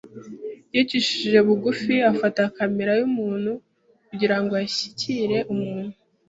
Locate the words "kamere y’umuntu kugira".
2.55-4.37